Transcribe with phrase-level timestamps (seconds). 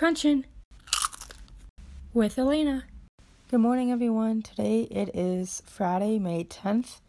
[0.00, 0.46] Crunching
[2.14, 2.84] with Elena.
[3.50, 4.40] Good morning everyone.
[4.40, 7.00] Today it is Friday, May 10th,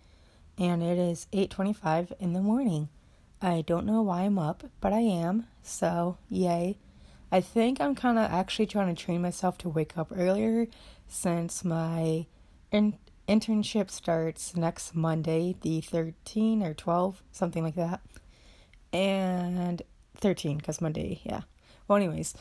[0.57, 2.89] and it is 8:25 in the morning.
[3.41, 5.47] I don't know why I'm up, but I am.
[5.63, 6.79] So, yay.
[7.31, 10.67] I think I'm kind of actually trying to train myself to wake up earlier
[11.07, 12.25] since my
[12.73, 18.01] in- internship starts next Monday, the 13 or 12, something like that.
[18.91, 19.81] And
[20.17, 21.43] 13 cuz Monday, yeah.
[21.87, 22.35] Well, anyways,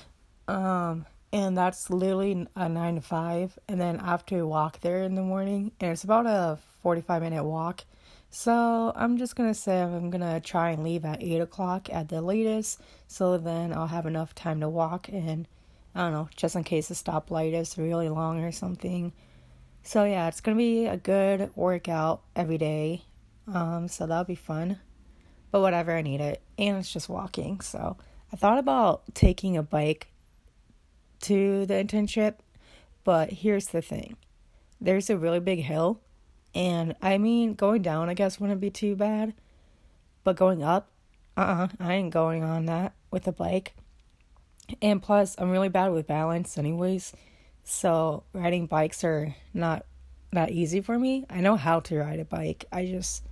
[0.51, 5.03] um, and that's literally a nine to five, and then I have to walk there
[5.05, 7.85] in the morning, and it's about a forty-five minute walk.
[8.31, 12.21] So I'm just gonna say I'm gonna try and leave at eight o'clock at the
[12.21, 15.47] latest, so then I'll have enough time to walk, and
[15.95, 19.13] I don't know, just in case the stoplight is really long or something.
[19.83, 23.03] So yeah, it's gonna be a good workout every day.
[23.53, 24.79] Um, so that'll be fun.
[25.51, 27.97] But whatever, I need it, and it's just walking, so.
[28.33, 30.07] I thought about taking a bike
[31.23, 32.37] to the internship,
[33.05, 34.17] but here's the thing
[34.81, 36.01] there's a really big hill,
[36.55, 39.35] and I mean, going down, I guess, wouldn't be too bad,
[40.25, 40.91] but going up,
[41.37, 43.75] uh uh-uh, uh I ain't going on that with a bike.
[44.81, 47.13] And plus, I'm really bad with balance, anyways,
[47.65, 49.85] so riding bikes are not
[50.33, 51.27] that easy for me.
[51.29, 53.25] I know how to ride a bike, I just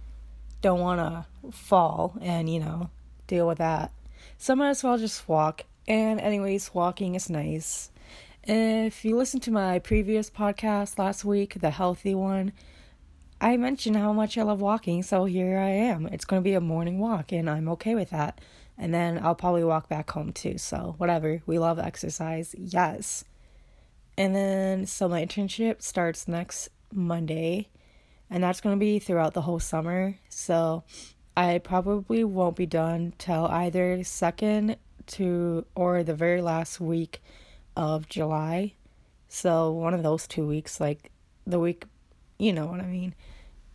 [0.60, 2.90] don't want to fall and, you know,
[3.26, 3.92] deal with that.
[4.36, 5.64] So I might as well just walk.
[5.88, 7.90] And, anyways, walking is nice.
[8.44, 12.52] If you listened to my previous podcast last week, the healthy one,
[13.40, 16.06] I mentioned how much I love walking, so here I am.
[16.08, 18.38] It's going to be a morning walk, and I'm okay with that.
[18.76, 21.40] And then I'll probably walk back home too, so whatever.
[21.46, 23.24] We love exercise, yes.
[24.18, 27.68] And then, so my internship starts next Monday,
[28.28, 30.18] and that's going to be throughout the whole summer.
[30.28, 30.84] So
[31.34, 34.76] I probably won't be done till either second
[35.08, 37.22] to or the very last week
[37.76, 38.74] of July.
[39.28, 41.10] So one of those two weeks, like
[41.46, 41.84] the week,
[42.38, 43.14] you know what I mean.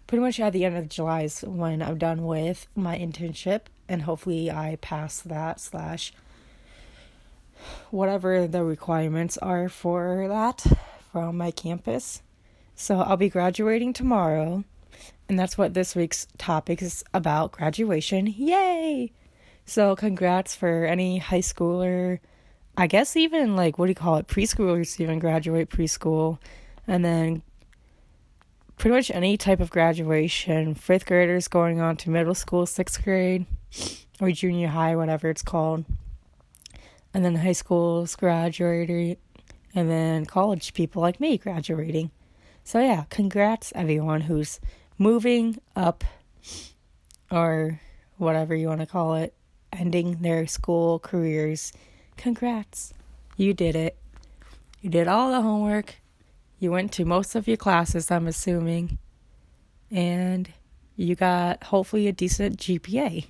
[0.08, 4.04] Pretty much at the end of July is when I'm done with my internship, and
[4.04, 6.14] hopefully I pass that slash
[7.90, 10.66] whatever the requirements are for that
[11.12, 12.22] from my campus.
[12.76, 14.64] So I'll be graduating tomorrow
[15.30, 18.28] and that's what this week's topic is about graduation.
[18.28, 19.12] Yay!
[19.66, 22.20] So, congrats for any high schooler,
[22.76, 26.40] I guess even like, what do you call it, preschoolers even graduate preschool.
[26.88, 27.44] And then
[28.78, 33.46] pretty much any type of graduation, fifth graders going on to middle school, sixth grade,
[34.20, 35.86] or junior high, whatever it's called.
[37.14, 39.18] And then high schools graduating,
[39.74, 42.12] and then college people like me graduating.
[42.64, 44.60] So, yeah, congrats everyone who's
[44.98, 46.04] moving up
[47.32, 47.80] or
[48.18, 49.34] whatever you want to call it,
[49.80, 51.74] ending their school careers.
[52.18, 52.94] Congrats.
[53.38, 53.98] You did it.
[54.82, 55.96] You did all the homework.
[56.60, 58.98] You went to most of your classes, I'm assuming.
[59.92, 60.52] And
[60.96, 63.26] you got hopefully a decent GPA.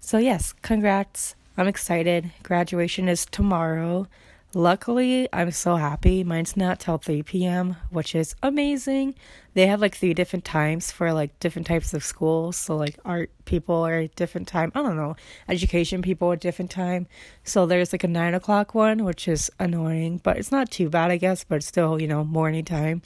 [0.00, 1.34] So, yes, congrats.
[1.56, 2.32] I'm excited.
[2.42, 4.06] Graduation is tomorrow.
[4.52, 6.24] Luckily, I'm so happy.
[6.24, 9.14] Mine's not till 3 p.m., which is amazing.
[9.54, 12.56] They have like three different times for like different types of schools.
[12.56, 14.72] So, like art people are at different time.
[14.74, 15.14] I don't know.
[15.48, 17.06] Education people at different time.
[17.44, 21.12] So, there's like a 9 o'clock one, which is annoying, but it's not too bad,
[21.12, 23.02] I guess, but it's still, you know, morning time.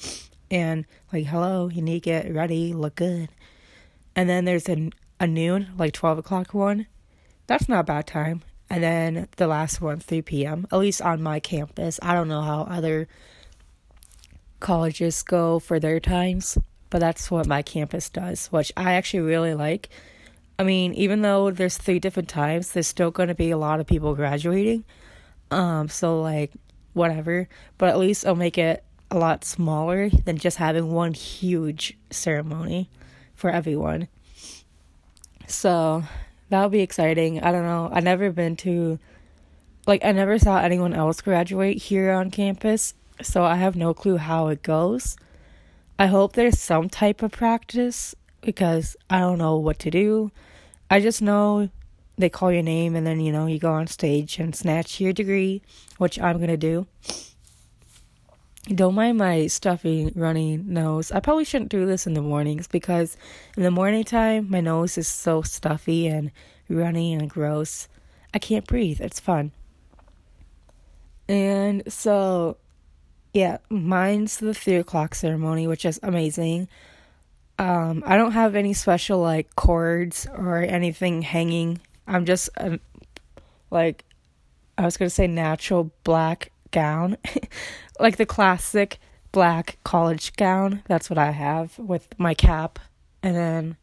[0.51, 3.29] And like, hello, you need to get ready, look good.
[4.17, 4.91] And then there's a,
[5.21, 6.87] a noon, like 12 o'clock one.
[7.47, 10.67] That's not a bad time and then the last one 3 p.m.
[10.73, 11.99] at least on my campus.
[12.03, 13.09] I don't know how other
[14.61, 16.57] colleges go for their times,
[16.91, 19.91] but that's what my campus does, which I actually really like.
[20.59, 23.81] I mean, even though there's three different times, there's still going to be a lot
[23.81, 24.85] of people graduating.
[25.51, 26.53] Um, so like
[26.93, 31.97] whatever, but at least I'll make it a lot smaller than just having one huge
[32.11, 32.89] ceremony
[33.35, 34.09] for everyone.
[35.47, 36.05] So
[36.49, 37.43] that'll be exciting.
[37.43, 37.91] I don't know.
[37.93, 38.99] I never been to
[39.87, 44.17] like I never saw anyone else graduate here on campus, so I have no clue
[44.17, 45.17] how it goes.
[45.99, 50.33] I hope there's some type of practice because I don't know what to do.
[50.91, 51.69] I just know
[52.17, 55.13] they call your name and then you know you go on stage and snatch your
[55.13, 55.63] degree,
[55.99, 56.87] which I'm going to do.
[58.69, 61.13] Don't mind my stuffy runny nose.
[61.13, 63.17] I probably shouldn't do this in the mornings because
[63.59, 66.31] in the morning time my nose is so stuffy and
[66.71, 67.89] runny and gross.
[68.33, 69.03] I can't breathe.
[69.03, 69.53] It's fun.
[71.29, 72.57] And so
[73.35, 76.69] yeah, mine's the three o'clock ceremony, which is amazing.
[77.59, 81.81] Um, I don't have any special like cords or anything hanging.
[82.07, 82.81] I'm just um,
[83.71, 84.07] like
[84.79, 87.17] I was to say natural black gown,
[88.01, 88.99] like the classic
[89.33, 90.83] black college gown.
[90.87, 92.79] That's what I have with my cap.
[93.23, 93.77] And then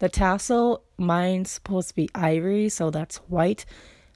[0.00, 3.64] the tassel, mine's supposed to be ivory, so that's white.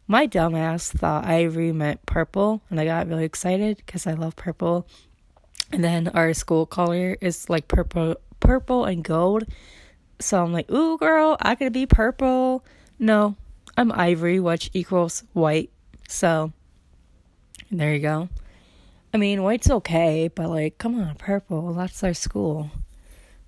[0.08, 4.88] My dumbass thought ivory meant purple, and I got really excited because I love purple.
[5.70, 9.44] And then our school color is like purple, purple and gold.
[10.20, 12.64] So I'm like, ooh, girl, I could be purple.
[12.98, 13.36] No,
[13.76, 15.70] I'm ivory, which equals white.
[16.08, 16.52] So
[17.72, 18.28] there you go.
[19.14, 21.74] I mean, white's okay, but like, come on, purple.
[21.74, 22.70] That's our school.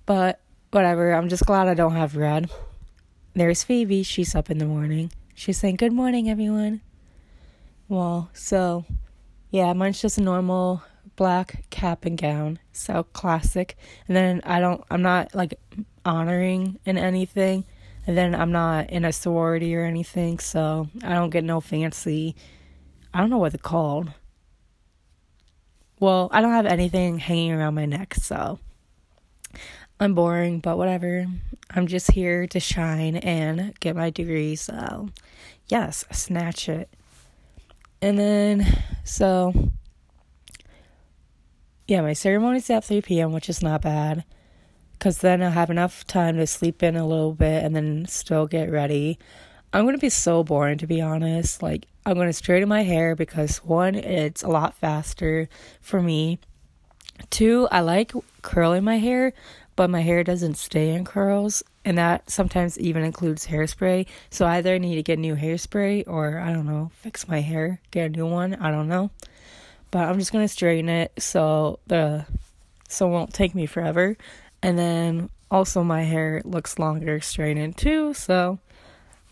[0.05, 0.41] But
[0.71, 1.13] whatever.
[1.13, 2.51] I'm just glad I don't have red.
[3.33, 4.03] There's Phoebe.
[4.03, 5.11] She's up in the morning.
[5.33, 6.81] She's saying, Good morning, everyone.
[7.87, 8.85] Well, so
[9.51, 10.83] yeah, mine's just a normal
[11.15, 12.59] black cap and gown.
[12.73, 13.77] So classic.
[14.07, 15.59] And then I don't, I'm not like
[16.03, 17.63] honoring in anything.
[18.05, 20.39] And then I'm not in a sorority or anything.
[20.39, 22.35] So I don't get no fancy,
[23.15, 24.11] I don't know what they're called.
[26.01, 28.13] Well, I don't have anything hanging around my neck.
[28.15, 28.59] So
[30.01, 31.25] I'm boring, but whatever.
[31.69, 34.57] I'm just here to shine and get my degree.
[34.57, 35.07] So,
[35.69, 36.89] yes, snatch it.
[38.01, 39.71] And then, so,
[41.87, 44.25] yeah, my ceremony's at 3 p.m., which is not bad.
[44.91, 48.45] Because then I'll have enough time to sleep in a little bit and then still
[48.45, 49.17] get ready.
[49.71, 51.63] I'm to be so boring, to be honest.
[51.63, 55.49] Like, I'm going to straighten my hair because, one, it's a lot faster
[55.81, 56.39] for me.
[57.29, 58.11] Two, I like
[58.41, 59.33] curling my hair,
[59.75, 64.07] but my hair doesn't stay in curls and that sometimes even includes hairspray.
[64.29, 67.79] So either I need to get new hairspray or i don't know fix my hair
[67.91, 69.11] get a new one i don't know.
[69.91, 72.25] But i'm just gonna straighten it so the
[72.89, 74.17] so it won't take me forever.
[74.63, 78.57] And then also my hair looks longer straightened too so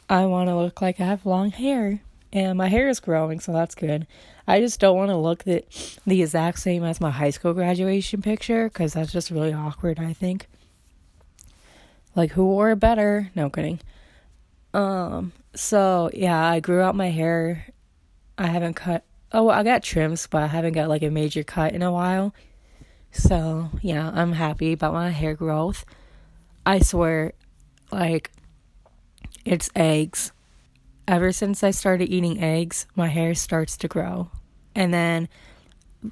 [0.08, 2.02] i want to look like i have long hair
[2.34, 4.08] and my hair is growing so that's good.
[4.48, 5.64] I just don't want to look the,
[6.06, 10.12] the exact same as my high school graduation picture because that's just really awkward i
[10.12, 10.48] think.
[12.16, 13.32] Like who wore it better?
[13.36, 13.80] No kidding.
[14.74, 17.68] Um so yeah i grew out my hair.
[18.38, 21.74] I haven't cut oh i got trims but i haven't got like a major cut
[21.74, 22.34] in a while.
[23.12, 25.86] So yeah i'm happy about my hair growth.
[26.66, 27.34] I swear
[27.92, 28.32] like
[29.46, 30.32] it's eggs
[31.08, 34.30] ever since I started eating eggs, my hair starts to grow.
[34.76, 35.30] And then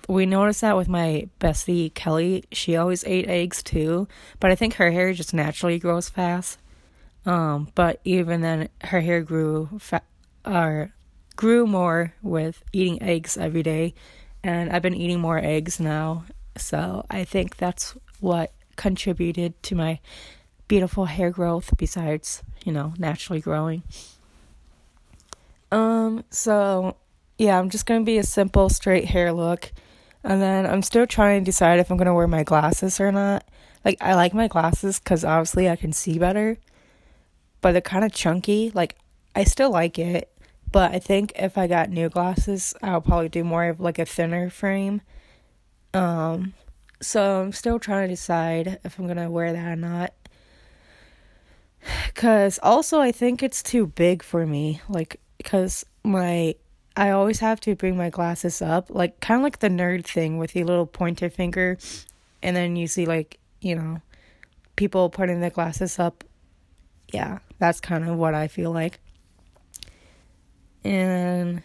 [0.07, 2.45] we noticed that with my bestie Kelly.
[2.51, 4.07] She always ate eggs too,
[4.39, 6.59] but I think her hair just naturally grows fast.
[7.25, 10.01] Um, but even then, her hair grew fa-
[10.45, 10.91] or
[11.35, 13.93] grew more with eating eggs every day,
[14.43, 16.25] and I've been eating more eggs now.
[16.57, 19.99] So I think that's what contributed to my
[20.67, 21.73] beautiful hair growth.
[21.77, 23.83] Besides, you know, naturally growing.
[25.71, 26.97] Um, so
[27.37, 29.71] yeah, I'm just gonna be a simple straight hair look.
[30.23, 33.45] And then I'm still trying to decide if I'm gonna wear my glasses or not.
[33.83, 36.57] Like I like my glasses because obviously I can see better.
[37.61, 38.71] But they're kind of chunky.
[38.73, 38.95] Like
[39.35, 40.31] I still like it,
[40.71, 44.05] but I think if I got new glasses, I'll probably do more of like a
[44.05, 45.01] thinner frame.
[45.93, 46.53] Um,
[47.01, 50.13] so I'm still trying to decide if I'm gonna wear that or not.
[52.13, 54.81] Cause also I think it's too big for me.
[54.87, 56.55] Like because my
[56.95, 60.37] I always have to bring my glasses up, like kind of like the nerd thing
[60.37, 61.77] with the little pointer finger,
[62.43, 64.01] and then you see like you know
[64.75, 66.23] people putting their glasses up.
[67.11, 68.99] Yeah, that's kind of what I feel like.
[70.83, 71.63] And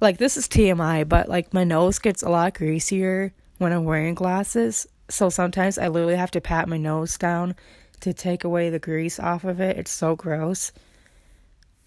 [0.00, 4.14] like this is TMI, but like my nose gets a lot greasier when I'm wearing
[4.14, 4.86] glasses.
[5.08, 7.54] So sometimes I literally have to pat my nose down
[8.00, 9.76] to take away the grease off of it.
[9.78, 10.72] It's so gross.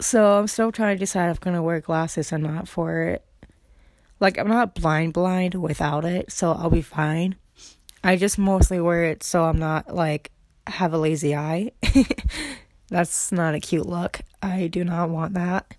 [0.01, 3.25] So I'm still trying to decide if I'm gonna wear glasses or not for it.
[4.19, 7.35] Like I'm not blind blind without it, so I'll be fine.
[8.03, 10.31] I just mostly wear it so I'm not like
[10.67, 11.71] have a lazy eye.
[12.89, 14.21] That's not a cute look.
[14.41, 15.73] I do not want that.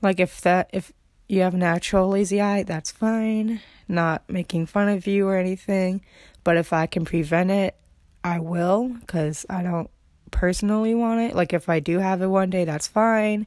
[0.00, 0.92] Like if that if
[1.28, 3.60] you have natural lazy eye, that's fine.
[3.86, 6.00] Not making fun of you or anything,
[6.42, 7.76] but if I can prevent it,
[8.24, 9.90] I will cuz I don't
[10.30, 11.34] personally want it.
[11.34, 13.46] Like if I do have it one day, that's fine.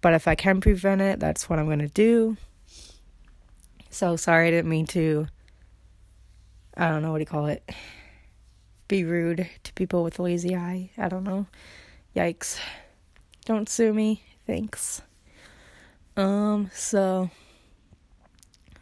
[0.00, 2.36] But if I can prevent it, that's what I'm going to do.
[3.90, 5.26] So sorry, I didn't mean to
[6.76, 7.68] I don't know what you call it.
[8.86, 10.90] Be rude to people with lazy eye.
[10.96, 11.46] I don't know.
[12.14, 12.60] Yikes.
[13.44, 14.22] Don't sue me.
[14.46, 15.02] Thanks.
[16.16, 17.30] Um so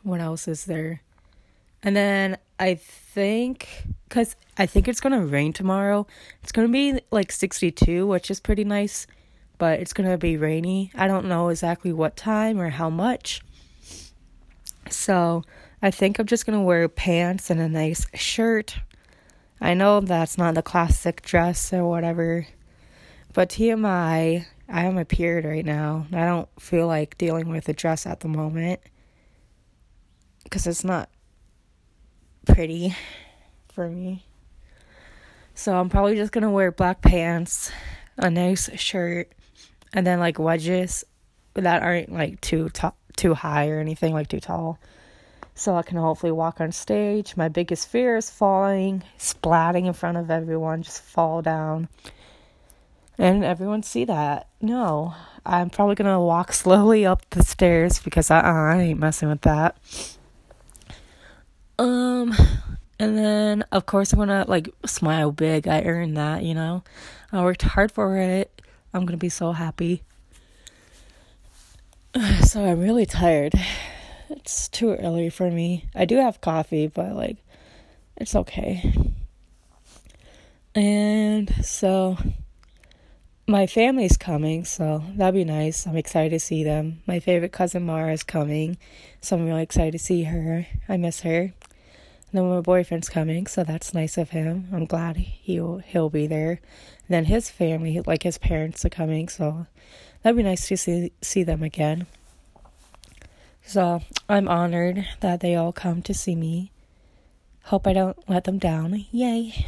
[0.02, 1.00] what else is there?
[1.82, 3.68] And then I think
[4.08, 6.06] cuz I think it's to rain tomorrow.
[6.42, 9.06] It's to be like 62, which is pretty nice.
[9.58, 10.90] but it's to be rainy.
[10.94, 13.40] I don't know exactly what time or how much.
[14.90, 15.42] So
[15.82, 18.78] I think I'm just to wear pants and a nice shirt.
[19.60, 22.46] I know that's not the classic dress or whatever,
[23.32, 26.06] but TMI, I am a period right now.
[26.12, 28.80] I don't feel like dealing with a dress at the moment
[30.44, 31.08] because it's not
[32.46, 32.96] pretty
[33.68, 34.24] for me.
[35.54, 37.70] So I'm probably just to wear black pants,
[38.16, 39.32] a nice shirt,
[39.92, 41.04] and then like wedges
[41.54, 44.78] that aren't like too top, too high or anything like too tall.
[45.54, 47.36] So I can hopefully walk on stage.
[47.36, 51.88] My biggest fear is falling, splatting in front of everyone, just fall down.
[53.18, 54.48] And everyone see that.
[54.60, 55.14] No,
[55.46, 59.76] I'm probably gonna walk slowly up the stairs because I, I ain't messing with that.
[61.78, 62.34] Um,
[62.98, 65.68] and then of course I'm gonna like smile big.
[65.68, 66.82] I earned that, you know.
[67.32, 68.62] I worked hard for it.
[68.94, 70.02] I'm gonna be so happy.
[72.44, 73.54] So I'm really tired.
[74.30, 75.84] It's too early for me.
[75.94, 77.36] I do have coffee, but like
[78.16, 78.94] it's okay.
[80.74, 82.16] And so
[83.46, 85.86] my family's coming, so that'd be nice.
[85.86, 87.02] I'm excited to see them.
[87.06, 88.76] My favorite cousin Mara is coming,
[89.20, 90.66] so I'm really excited to see her.
[90.88, 91.40] I miss her.
[91.40, 94.68] And then my boyfriend's coming, so that's nice of him.
[94.72, 96.60] I'm glad he'll he'll be there
[97.08, 99.66] then his family, like his parents, are coming, so
[100.22, 102.06] that'd be nice to see see them again.
[103.64, 106.72] So I'm honored that they all come to see me.
[107.64, 109.06] Hope I don't let them down.
[109.10, 109.66] Yay.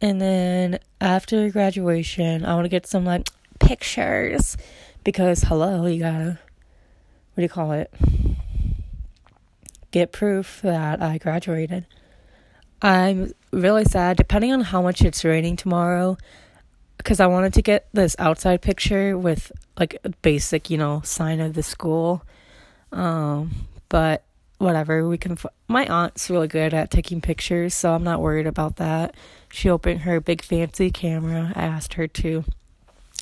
[0.00, 3.28] And then after graduation, I want to get some like
[3.58, 4.56] pictures
[5.02, 6.38] because hello, you gotta
[7.34, 7.92] what do you call it?
[9.90, 11.86] Get proof that I graduated.
[12.82, 16.16] I'm really sad, depending on how much it's raining tomorrow,
[16.96, 21.40] because I wanted to get this outside picture with like a basic, you know, sign
[21.40, 22.22] of the school.
[22.92, 24.24] Um, but
[24.58, 25.32] whatever, we can.
[25.32, 29.14] F- My aunt's really good at taking pictures, so I'm not worried about that.
[29.50, 31.52] She opened her big fancy camera.
[31.56, 32.44] I asked her to,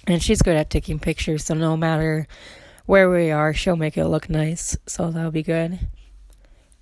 [0.06, 2.26] and she's good at taking pictures, so no matter
[2.86, 4.76] where we are, she'll make it look nice.
[4.86, 5.78] So that'll be good.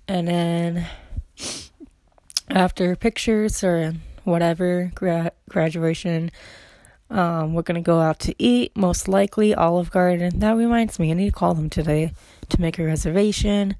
[0.07, 0.85] And then
[2.49, 3.93] after pictures or
[4.23, 6.31] whatever gra- graduation
[7.09, 11.13] um, we're gonna go out to eat most likely olive garden that reminds me i
[11.13, 12.11] need to call them today
[12.49, 13.75] to make a reservation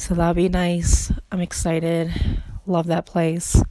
[0.00, 1.12] so that'll be nice.
[1.30, 2.10] I'm excited.
[2.66, 3.62] Love that place.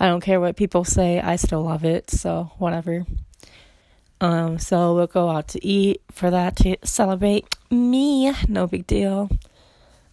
[0.00, 3.04] I don't care what people say i still love it so whatever.
[4.20, 8.32] Um so we'll go out to eat for that to celebrate me.
[8.48, 9.30] No big deal.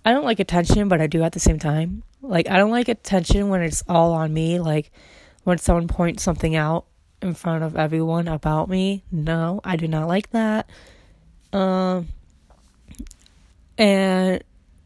[0.03, 2.03] I don't like attention but i do at the same time.
[2.21, 4.59] Like, I don't like attention when it's all on me.
[4.59, 4.91] Like,
[5.43, 6.85] when someone points something out
[7.21, 9.03] in front of everyone about me.
[9.11, 10.69] No, I do not like that.
[11.51, 12.07] Um,
[13.77, 14.43] and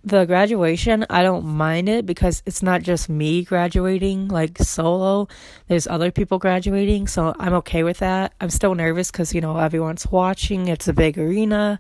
[0.07, 5.27] the graduation, I don't mind it because it's not just me graduating like solo.
[5.67, 8.33] There's other people graduating, so I'm okay with that.
[8.39, 10.67] I'm still nervous because you know everyone's watching.
[10.67, 11.79] It's a big arena,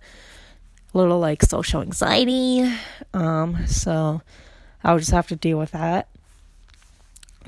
[0.93, 2.69] a little like social anxiety.
[3.13, 4.21] Um, so
[4.83, 6.07] I'll just have to deal with that.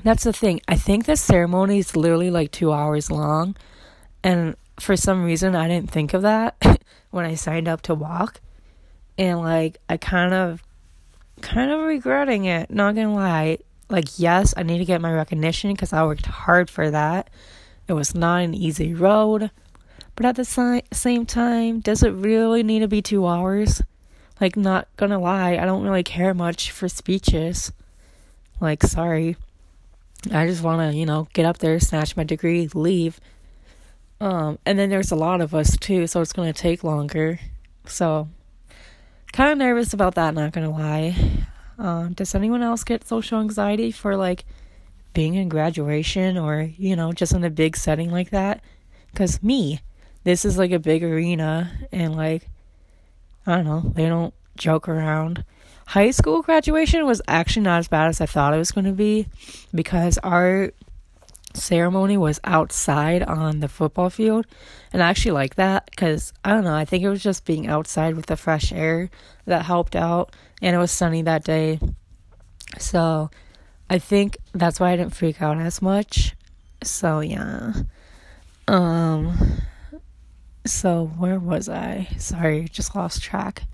[0.02, 0.60] That's the thing.
[0.66, 3.54] I think the ceremony is literally like two hours long.
[4.24, 6.56] And for some reason, I didn't think of that
[7.10, 8.40] when I signed up to walk.
[9.18, 10.62] And like, I kind of,
[11.40, 12.70] kind of regretting it.
[12.70, 13.58] Not gonna lie.
[13.88, 17.28] Like, yes, I need to get my recognition because I worked hard for that.
[17.88, 19.50] It was not an easy road.
[20.14, 23.82] But at the si- same time, does it really need to be two hours?
[24.40, 27.72] Like, not gonna lie, I don't really care much for speeches.
[28.60, 29.36] Like, sorry.
[30.30, 33.20] I just wanna, you know, get up there, snatch my degree, leave.
[34.20, 37.40] Um, and then there's a lot of us too, so it's gonna take longer.
[37.86, 38.28] So,
[39.32, 41.16] kind of nervous about that, not gonna lie.
[41.78, 44.44] Um, does anyone else get social anxiety for like
[45.14, 48.62] being in graduation or, you know, just in a big setting like that?
[49.10, 49.80] Because me,
[50.24, 52.48] this is like a big arena and like
[53.46, 55.44] I don't know, they don't joke around.
[55.86, 58.92] High school graduation was actually not as bad as I thought it was going to
[58.92, 59.26] be
[59.74, 60.70] because our
[61.54, 64.46] ceremony was outside on the football field
[64.92, 67.66] and I actually like that because I don't know, I think it was just being
[67.66, 69.10] outside with the fresh air
[69.46, 71.80] that helped out and it was sunny that day.
[72.78, 73.30] So
[73.88, 76.36] I think that's why I didn't freak out as much.
[76.82, 77.72] So yeah.
[78.68, 79.60] Um
[80.66, 82.08] so where was I?
[82.18, 83.64] Sorry, just lost track.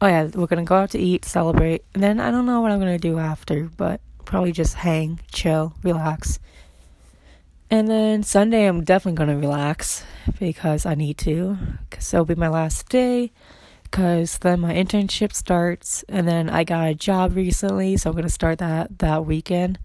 [0.00, 2.70] Oh yeah, we're gonna go out to eat, celebrate, and then I don't know what
[2.70, 6.38] I'm gonna do after, but probably just hang, chill, relax.
[7.70, 10.04] And then Sunday, I'm definitely going to relax
[10.40, 11.56] because I need to,
[11.88, 13.30] because it'll be my last day.
[13.84, 18.22] Because then my internship starts, and then I got a job recently, so I'm going
[18.22, 19.80] to start that that weekend.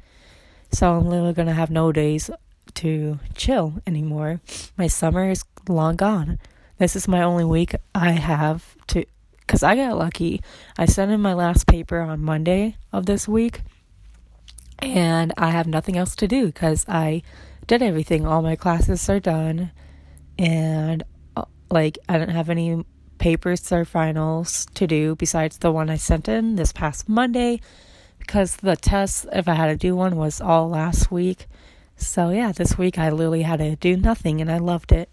[0.72, 2.30] So I'm literally going to have no days
[2.75, 4.42] to chill anymore.
[4.77, 6.38] My summer is long gone.
[6.77, 9.06] This is my only week I have to,
[9.39, 10.42] because I got lucky.
[10.77, 13.62] I sent in my last paper on Monday of this week,
[14.77, 17.24] and I have nothing else to do because I
[17.67, 18.25] did everything.
[18.25, 19.72] All my classes are done,
[20.38, 21.03] and
[21.36, 22.86] uh, like I didn't have any
[23.17, 27.62] papers or finals to do besides the one I sent in this past Monday
[28.19, 31.48] because the test, if I had to do one, was all last week.
[31.95, 35.10] So yeah, this week I literally had to do nothing and I loved it.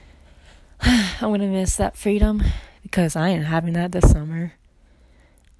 [0.80, 2.42] I'm gonna miss that freedom
[2.82, 4.54] because I ain't having that this summer.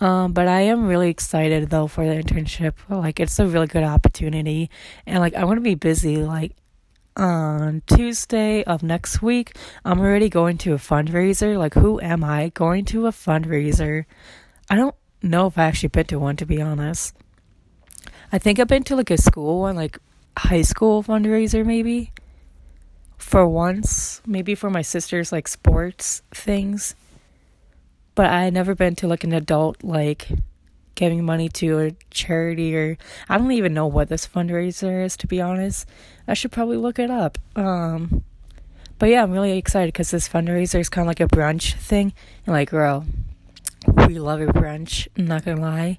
[0.00, 2.74] Um, but I am really excited though for the internship.
[2.88, 4.70] Like it's a really good opportunity,
[5.06, 6.18] and like I want to be busy.
[6.18, 6.52] Like
[7.16, 11.56] on Tuesday of next week, I'm already going to a fundraiser.
[11.56, 14.04] Like who am I going to a fundraiser?
[14.68, 17.16] I don't know if I actually been to one to be honest.
[18.32, 19.98] I think I've been to like a school one, like
[20.36, 22.12] high school fundraiser maybe.
[23.16, 26.94] For once, maybe for my sister's like sports things
[28.16, 30.28] but I had never been to like an adult like
[30.96, 35.28] giving money to a charity or I don't even know what this fundraiser is to
[35.28, 35.86] be honest.
[36.26, 37.38] I should probably look it up.
[37.54, 38.24] Um
[38.98, 42.12] but yeah, I'm really excited cuz this fundraiser is kind of like a brunch thing
[42.46, 43.04] and like girl,
[44.08, 45.98] we love a brunch, I'm not to lie.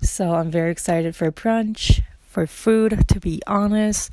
[0.00, 4.10] So I'm very excited for brunch, for food to be honest.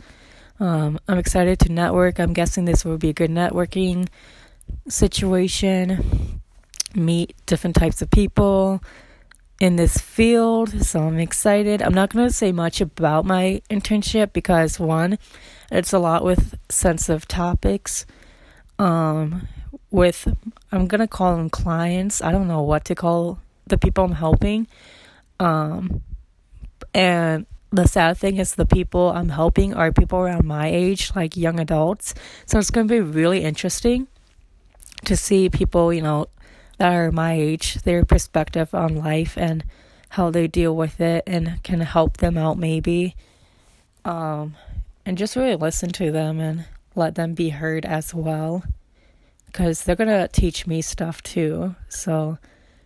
[0.59, 2.19] Um I'm excited to network.
[2.19, 4.09] I'm guessing this will be a good networking
[4.89, 6.41] situation
[6.95, 8.81] meet different types of people
[9.59, 10.85] in this field.
[10.85, 11.81] So I'm excited.
[11.81, 15.17] I'm not going to say much about my internship because one,
[15.71, 18.05] it's a lot with sensitive topics.
[18.79, 19.47] Um,
[19.91, 20.27] with
[20.71, 22.21] I'm gonna call them clients.
[22.21, 24.67] I don't know what to call the people I'm helping.
[25.39, 26.01] Um,
[26.93, 31.37] and the sad thing is the people I'm helping are people around my age, like
[31.37, 32.13] young adults.
[32.45, 34.07] So it's gonna be really interesting
[35.05, 36.27] to see people, you know,
[36.77, 39.63] that are my age, their perspective on life and
[40.09, 43.15] how they deal with it and can help them out maybe.
[44.05, 44.55] Um,
[45.05, 48.63] and just really listen to them and let them be heard as well
[49.45, 51.75] because they're going to teach me stuff too.
[51.89, 52.37] So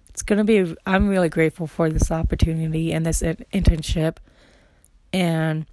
[0.09, 4.17] it's going to be, I'm really grateful for this opportunity and this internship.
[5.13, 5.65] And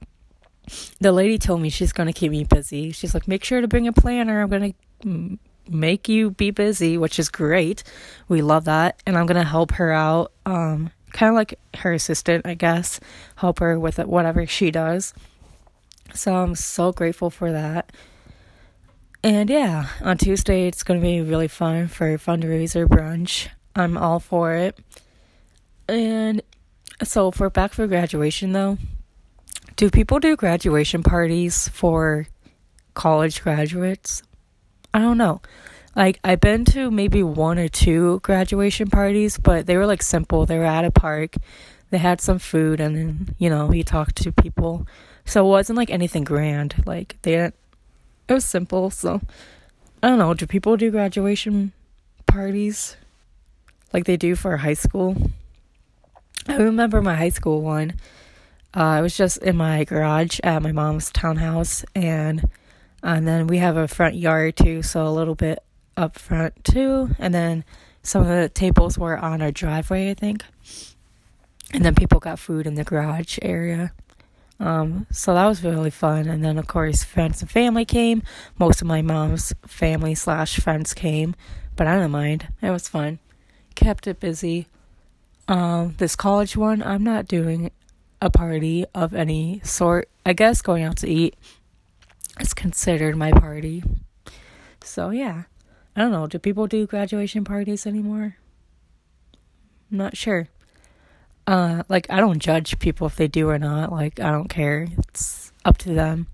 [1.00, 2.92] the lady told me she's going to keep me busy.
[2.92, 4.42] She's like, make sure to bring a planner.
[4.42, 7.82] I'm going to make you be busy, which is great.
[8.28, 9.02] We love that.
[9.06, 13.00] And I'm going to help her out, um, kind of like her assistant, I guess,
[13.36, 15.14] help her with whatever she does.
[16.14, 17.92] So I'm so grateful for that.
[19.22, 23.48] And yeah, on Tuesday it's going to be really fun for fundraiser brunch.
[23.74, 24.78] I'm all for it.
[25.88, 26.42] And
[27.02, 28.78] so for back for graduation though,
[29.76, 32.26] do people do graduation parties for
[32.94, 34.22] college graduates?
[34.92, 35.40] I don't know.
[35.96, 40.46] Like I've been to maybe one or two graduation parties, but they were like simple.
[40.46, 41.34] They were at a park.
[41.90, 44.86] They had some food and then, you know, he talked to people.
[45.24, 46.82] So it wasn't like anything grand.
[46.86, 47.54] Like they didn't
[48.28, 49.22] it was simple, so
[50.02, 51.72] I don't know, do people do graduation
[52.26, 52.96] parties
[53.92, 55.16] like they do for high school?
[56.46, 57.94] I remember my high school one.
[58.76, 62.48] Uh, I was just in my garage at my mom's townhouse and
[63.02, 65.60] and then we have a front yard too, so a little bit
[65.96, 67.10] up front too.
[67.18, 67.64] And then
[68.02, 70.44] some of the tables were on our driveway, I think.
[71.72, 73.92] And then people got food in the garage area.
[74.60, 76.26] Um, so that was really fun.
[76.26, 78.22] And then, of course, friends and family came.
[78.58, 81.36] Most of my mom's family slash friends came,
[81.76, 82.48] but I don't mind.
[82.62, 83.18] It was fun.
[83.74, 84.66] Kept it busy.
[85.46, 87.70] Um, this college one, I'm not doing
[88.20, 90.08] a party of any sort.
[90.26, 91.36] I guess going out to eat
[92.40, 93.82] is considered my party.
[94.82, 95.44] So yeah.
[95.96, 98.36] I don't know, do people do graduation parties anymore?
[99.90, 100.48] I'm not sure.
[101.46, 103.90] Uh like I don't judge people if they do or not.
[103.90, 104.88] Like I don't care.
[104.98, 106.28] It's up to them.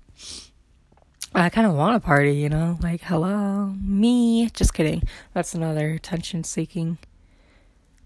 [1.37, 2.79] I kind of want a party, you know?
[2.81, 4.49] Like, hello, me.
[4.51, 5.03] Just kidding.
[5.33, 6.99] That's another attention seeking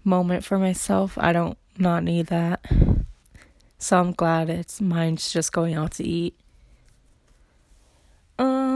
[0.03, 1.15] moment for myself.
[1.15, 2.65] I don't not need that.
[3.77, 6.35] So I'm glad it's mine's just going out to eat.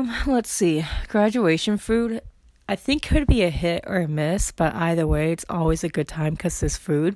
[0.04, 0.86] Um, let's see.
[1.08, 2.22] Graduation food,
[2.68, 5.90] I think could be a hit or a miss, but either way, it's always a
[5.90, 7.16] good time because this food.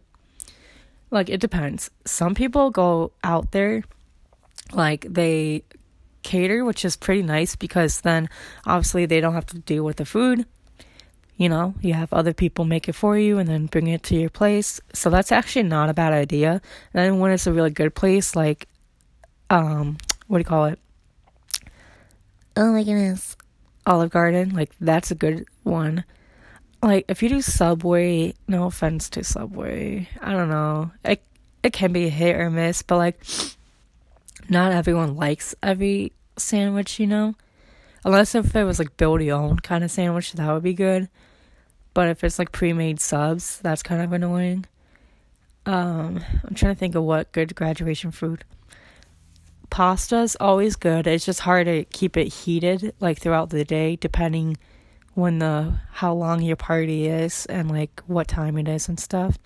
[1.12, 1.90] Like, it depends.
[2.06, 3.84] Some people go out there,
[4.74, 5.64] like, they
[6.24, 8.30] cater, which is pretty nice because then
[8.66, 10.46] obviously they don't have to deal with the food.
[11.36, 14.16] You know, you have other people make it for you and then bring it to
[14.16, 14.82] your place.
[14.94, 16.62] So that's actually not a bad idea.
[16.94, 18.68] And then when it's a really good place, like,
[19.50, 19.98] um,
[20.28, 20.80] what do you call it?
[22.58, 23.38] Oh my goodness.
[23.86, 26.04] Olive Garden, like, that's a good one.
[26.82, 30.90] Like, if you do Subway, no offense to Subway, I don't know.
[31.06, 31.22] It,
[31.62, 33.24] it can be a hit or miss, but like,
[34.50, 37.36] not everyone likes every sandwich, you know?
[38.04, 41.10] Unless if it was like build your own kind of sandwich, that would be good.
[41.94, 44.66] But if it's like pre made subs, that's kind of annoying.
[45.68, 48.46] Um, I'm trying to think of what good graduation food.
[49.78, 51.06] Pasta's always good.
[51.06, 54.58] It's just hard to keep it heated like throughout the day, depending
[55.14, 59.38] when the how long your party is and like what time it is and stuff.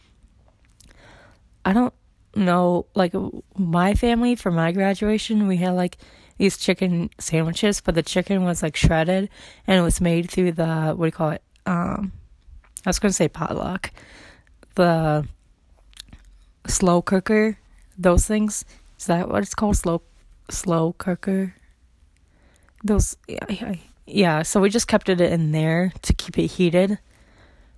[1.65, 1.93] I don't
[2.33, 3.13] know like
[3.57, 5.97] my family for my graduation we had like
[6.37, 9.29] these chicken sandwiches, but the chicken was like shredded
[9.67, 11.43] and it was made through the what do you call it?
[11.65, 12.13] Um,
[12.85, 13.91] I was gonna say potluck,
[14.75, 15.27] the
[16.67, 17.57] slow cooker,
[17.97, 18.63] those things.
[18.97, 19.75] Is that what it's called?
[19.75, 20.03] Slow,
[20.51, 21.55] slow cooker.
[22.83, 24.41] Those, yeah, yeah.
[24.41, 26.99] So we just kept it in there to keep it heated.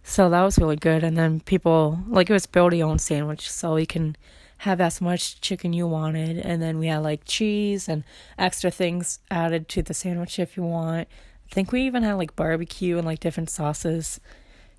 [0.04, 1.04] So that was really good.
[1.04, 4.16] And then people like it was build your own sandwich, so you can
[4.60, 6.38] have as much chicken you wanted.
[6.38, 8.04] And then we had like cheese and
[8.38, 11.08] extra things added to the sandwich if you want.
[11.50, 14.20] I think we even had like barbecue and like different sauces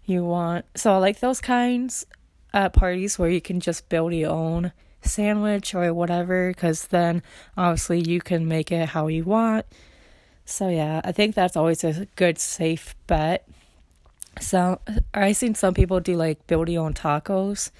[0.05, 0.65] you want.
[0.75, 2.07] So I like those kinds
[2.53, 4.73] at parties where you can just build your own
[5.05, 7.23] sandwich or whatever because then
[7.57, 9.67] obviously you can make it how you want.
[10.45, 13.49] So yeah, I think that's always a good safe bet.
[14.41, 14.81] So
[15.13, 17.71] I've seen some people do like build your own tacos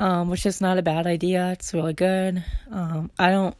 [0.00, 1.52] um, which is not a bad idea.
[1.52, 2.44] It's really good.
[2.70, 3.56] Um, I don't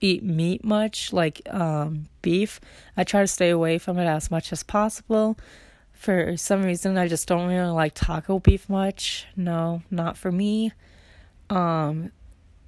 [0.00, 2.60] eat meat much, like um, beef.
[2.96, 5.38] I try to stay away from it as much as possible.
[5.92, 9.26] For some reason, I just don't really like taco beef much.
[9.36, 10.72] No, not for me.
[11.50, 12.12] Um,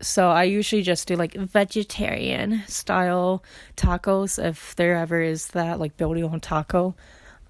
[0.01, 3.43] so I usually just do like vegetarian style
[3.77, 6.95] tacos if there ever is that, like build on taco.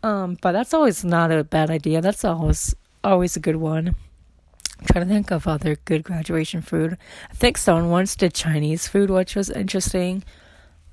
[0.02, 2.00] Um, but that's always not a bad idea.
[2.00, 3.94] That's always always a good one.
[4.80, 6.96] I'm trying to think of other good graduation food.
[7.30, 10.22] I think someone once did Chinese food, which was interesting.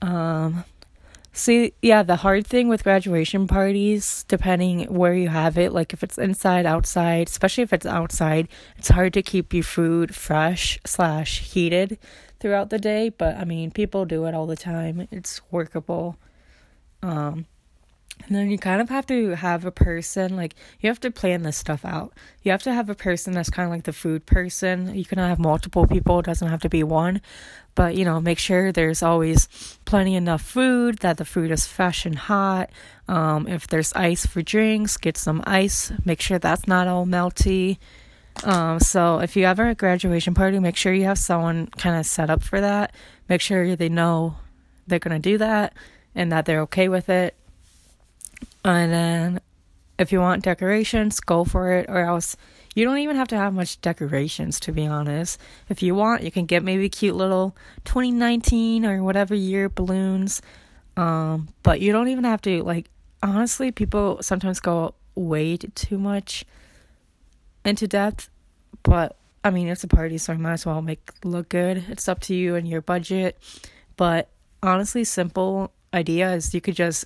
[0.02, 0.65] Um,
[1.39, 6.04] see, yeah, the hard thing with graduation parties, depending where you have it, like if
[6.04, 11.39] it's inside, outside, especially if it's outside, it's hard to keep your food fresh slash
[11.41, 11.98] heated
[12.39, 13.10] throughout the day.
[13.10, 15.08] But I mean, people do it all the time.
[15.12, 16.17] It's workable.
[17.04, 17.45] Um,
[18.28, 21.43] and then you kind of have to have a person, like, you have to plan
[21.43, 22.13] this stuff out.
[22.43, 24.95] You have to have a person that's kind of like the food person.
[24.95, 27.21] You can have multiple people, it doesn't have to be one.
[27.76, 32.06] But, you know, make sure there's always plenty enough food, that the food is fresh
[32.06, 32.70] and hot.
[33.08, 35.92] Um, if there's ice for drinks, get some ice.
[36.06, 37.78] Make sure that's not all melty.
[38.44, 42.06] Um, so if you have a graduation party, make sure you have someone kind of
[42.06, 42.94] set up for that.
[43.28, 44.38] Make sure they know
[44.88, 45.74] they're going to do that
[46.16, 47.36] and that they're okay with it
[48.66, 49.42] and then
[49.98, 52.36] if you want decorations, go for it, or else
[52.76, 55.40] you don't even have to have much decorations to be honest.
[55.70, 60.42] If you want, you can get maybe cute little 2019 or whatever year balloons.
[60.96, 62.90] Um, but you don't even have to like
[63.24, 66.46] honestly, people sometimes go way too much
[67.64, 68.30] into depth,
[68.84, 71.84] but I mean, it's a party, so I might as well make look good.
[71.90, 73.38] It's up to you and your budget.
[73.96, 74.30] But
[74.62, 77.06] honestly, simple idea is you could just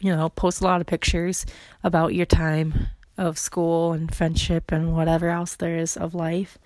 [0.00, 1.46] you know, post a lot of pictures
[1.84, 2.88] about your time
[3.20, 6.58] of school and friendship and whatever else there is of life.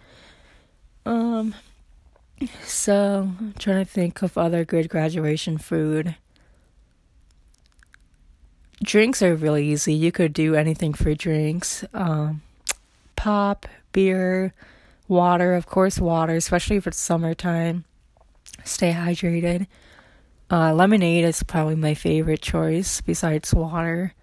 [1.04, 1.54] Um,
[2.62, 6.14] so I'm trying to think of other good graduation food.
[8.82, 9.92] Drinks are really easy.
[9.92, 11.84] You could do anything for drinks.
[11.92, 12.42] Um,
[13.16, 14.54] pop, beer,
[15.08, 17.84] water, of course, water, especially if it's summertime.
[18.62, 19.66] Stay hydrated.
[20.50, 24.14] Uh, lemonade is probably my favorite choice besides water.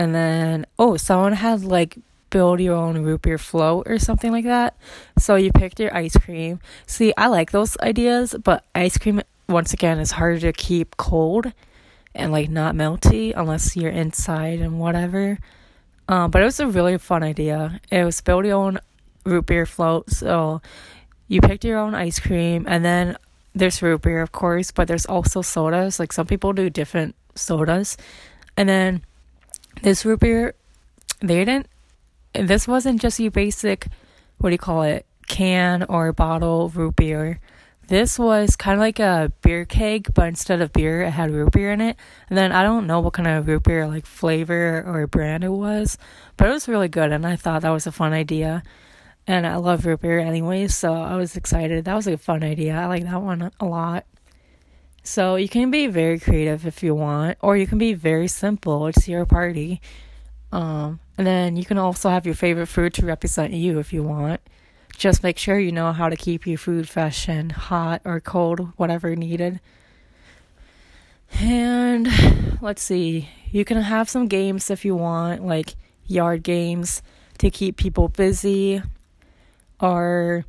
[0.00, 1.98] And then, oh, someone had like
[2.30, 4.74] build your own root beer float or something like that.
[5.18, 6.58] So you picked your ice cream.
[6.86, 11.52] See, I like those ideas, but ice cream, once again, is harder to keep cold
[12.14, 15.38] and like not melty unless you're inside and whatever.
[16.08, 17.78] Um, but it was a really fun idea.
[17.90, 18.78] It was build your own
[19.26, 20.08] root beer float.
[20.08, 20.62] So
[21.28, 23.18] you picked your own ice cream and then
[23.54, 26.00] there's root beer, of course, but there's also sodas.
[26.00, 27.98] Like some people do different sodas.
[28.56, 29.02] And then
[29.82, 30.54] this root beer,
[31.20, 31.66] they didn't,
[32.34, 33.88] this wasn't just your basic,
[34.38, 37.40] what do you call it, can or bottle root beer.
[37.90, 41.50] this was kind of like a beer cake, but instead of beer, it had root
[41.50, 41.96] beer in it.
[42.28, 45.48] And then I don't know what kind of root beer, like flavor or brand it
[45.48, 45.98] was,
[46.36, 47.10] but it was really good.
[47.10, 48.62] And I thought that was a fun idea.
[49.26, 51.84] And I love root beer anyways, so I was excited.
[51.84, 52.76] That was a fun idea.
[52.76, 54.06] I like that one a lot.
[55.02, 58.86] So you can be very creative if you want, or you can be very simple.
[58.86, 59.80] It's your party.
[60.52, 64.02] Um, and then you can also have your favorite food to represent you if you
[64.02, 64.40] want.
[64.96, 68.72] Just make sure you know how to keep your food fresh and hot or cold,
[68.76, 69.60] whatever needed.
[71.38, 72.08] And
[72.60, 75.74] let's see, you can have some games if you want, like
[76.06, 77.02] yard games
[77.38, 78.82] to keep people busy.
[79.80, 80.44] Or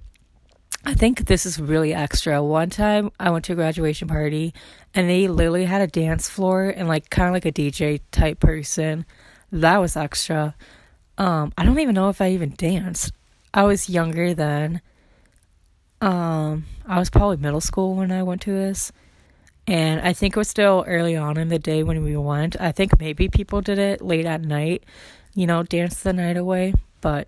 [0.84, 2.44] I think this is really extra.
[2.44, 4.54] One time I went to a graduation party
[4.96, 8.40] and they literally had a dance floor and like kind of like a DJ type
[8.40, 9.06] person.
[9.52, 10.56] That was extra.
[11.18, 13.14] Um, I don't even know if I even danced.
[13.54, 14.82] I was younger then.
[16.00, 18.92] Um, I was probably middle school when I went to this.
[19.68, 22.60] And I think it was still early on in the day when we went.
[22.60, 24.84] I think maybe people did it late at night,
[25.36, 26.74] you know, dance the night away.
[27.02, 27.28] But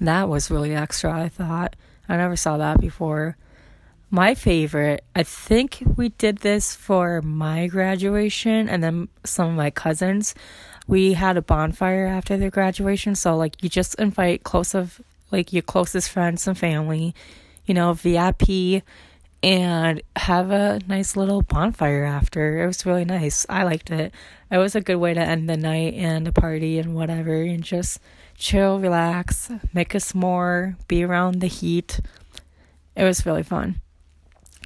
[0.00, 1.74] that was really extra, I thought.
[2.08, 3.36] I never saw that before.
[4.10, 9.70] My favorite, I think we did this for my graduation and then some of my
[9.70, 10.34] cousins.
[10.86, 15.00] We had a bonfire after their graduation, so like you just invite close of
[15.32, 17.14] like your closest friends and family,
[17.66, 18.84] you know, VIP
[19.42, 22.62] and have a nice little bonfire after.
[22.62, 23.44] It was really nice.
[23.48, 24.14] I liked it.
[24.50, 27.62] It was a good way to end the night and the party and whatever and
[27.62, 28.00] just
[28.36, 32.00] chill, relax, make a s'more, be around the heat.
[32.96, 33.80] It was really fun.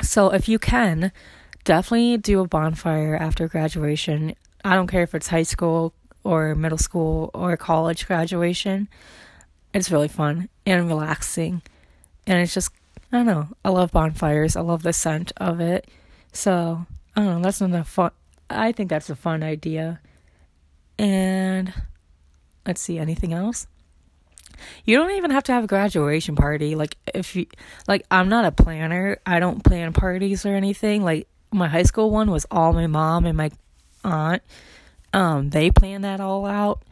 [0.03, 1.13] So if you can,
[1.65, 4.35] definitely do a bonfire after graduation.
[4.65, 5.93] I don't care if it's high school
[6.25, 8.89] or middle school or college graduation.
[9.75, 11.63] It's really fun and relaxing.
[12.27, 12.71] And it's just,
[13.13, 14.57] I don't know, I love bonfires.
[14.57, 15.89] I love the scent of it.
[16.33, 18.11] So, I don't know, that's another fun,
[18.51, 20.01] I think that's a fun idea.
[20.99, 21.73] And
[22.69, 23.67] let's see, anything else?
[24.85, 26.75] You don't even have to have a graduation party.
[26.75, 27.47] Like, if you,
[27.87, 31.03] like, I'm not a planner, I don't plan parties or anything.
[31.03, 33.51] Like, my high school one was all my mom and my
[34.05, 34.43] aunt.
[35.15, 36.83] Um, they planned that all out.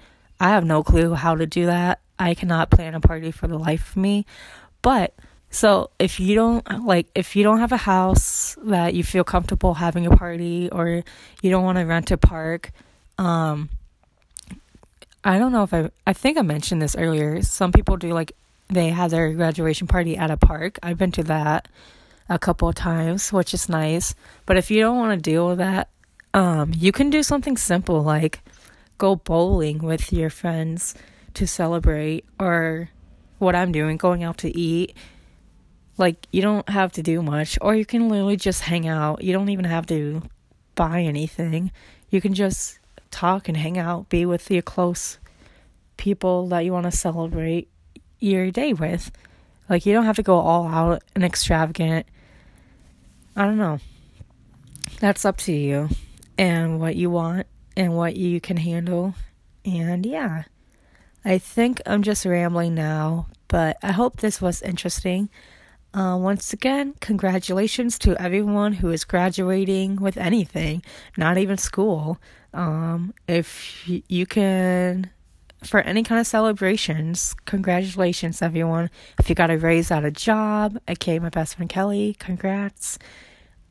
[0.40, 2.00] I have no clue how to do that.
[2.18, 4.24] I cannot plan a party for the life of me.
[4.80, 5.14] But
[5.50, 9.74] so if you don't like if you don't have a house that you feel comfortable
[9.74, 11.02] having a party or
[11.42, 12.72] you don't want to rent a park,
[13.18, 13.68] um
[15.26, 17.42] I don't know if I I think I mentioned this earlier.
[17.42, 18.32] Some people do like
[18.68, 20.78] they have their graduation party at a park.
[20.84, 21.66] I've been to that
[22.28, 24.14] a couple of times, which is nice.
[24.46, 25.88] But if you don't want to deal with that,
[26.32, 28.40] um you can do something simple like
[28.98, 30.94] go bowling with your friends
[31.34, 32.90] to celebrate or
[33.38, 34.94] what I'm doing, going out to eat.
[35.98, 39.22] Like, you don't have to do much, or you can literally just hang out.
[39.22, 40.22] You don't even have to
[40.74, 41.72] buy anything.
[42.10, 42.78] You can just
[43.10, 45.18] talk and hang out, be with your close
[45.96, 47.68] people that you want to celebrate
[48.18, 49.10] your day with.
[49.68, 52.06] Like, you don't have to go all out and extravagant.
[53.34, 53.78] I don't know.
[55.00, 55.88] That's up to you
[56.38, 59.14] and what you want and what you can handle.
[59.64, 60.44] And yeah.
[61.24, 65.28] I think I'm just rambling now, but I hope this was interesting.
[65.96, 70.82] Uh, once again, congratulations to everyone who is graduating with anything,
[71.16, 72.18] not even school.
[72.52, 75.10] Um, if you can,
[75.64, 78.90] for any kind of celebrations, congratulations, everyone.
[79.18, 82.98] If you got a raise at a job, okay, my best friend Kelly, congrats.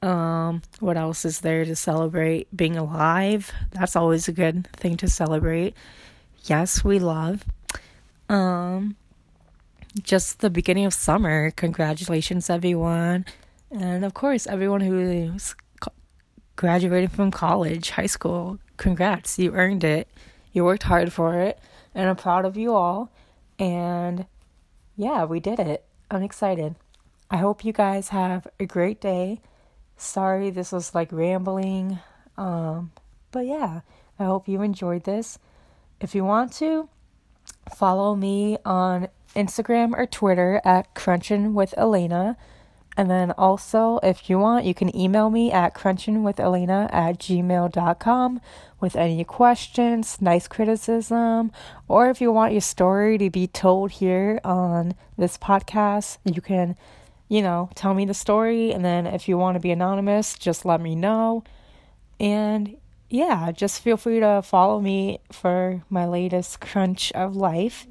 [0.01, 2.47] Um, what else is there to celebrate?
[2.55, 5.75] Being alive, that's always a good thing to celebrate
[6.45, 7.43] yes, we love.
[8.29, 8.95] Um,
[10.01, 11.51] just the beginning of summer.
[11.51, 13.25] Congratulations, everyone.
[13.71, 15.55] And of course, everyone who's
[16.55, 18.59] graduating from college, high school.
[18.77, 20.07] Congrats, you earned it.
[20.53, 21.59] You worked hard for it.
[21.93, 23.11] And I'm proud of you all.
[23.59, 24.25] And
[24.95, 25.85] yeah, we did it.
[26.11, 26.75] I'm excited.
[27.29, 29.41] I hope you guys have a great day.
[29.97, 31.99] Sorry this was like rambling.
[32.37, 32.91] Um,
[33.31, 33.81] but yeah,
[34.19, 35.39] I hope you enjoyed this.
[35.99, 36.89] If you want to,
[37.75, 42.37] follow me on Instagram or Twitter at Crunchin with Elena.
[42.97, 48.41] And then also, if you want, you can email me at crunchinwithelena at gmail.com
[48.79, 51.51] with any questions, nice criticism,
[51.89, 56.77] or if you want your story to be told here on this podcast, you can,
[57.27, 58.71] you know, tell me the story.
[58.71, 61.43] And then if you want to be anonymous, just let me know.
[62.17, 62.77] And
[63.09, 67.85] yeah, just feel free to follow me for my latest crunch of life.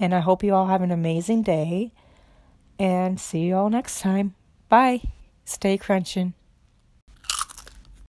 [0.00, 1.92] And I hope you all have an amazing day.
[2.78, 4.34] And see you all next time.
[4.68, 5.02] Bye.
[5.44, 6.32] Stay crunching.